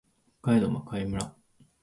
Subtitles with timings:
[0.41, 1.35] 北海道真狩村